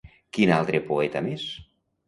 [0.37, 1.47] Quin altre poeta més?